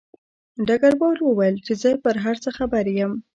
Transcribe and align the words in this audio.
ډګروال 0.67 1.17
وویل 1.21 1.55
چې 1.65 1.73
زه 1.81 1.89
په 2.03 2.09
هر 2.23 2.35
څه 2.43 2.49
خبر 2.57 2.85
یم 2.99 3.11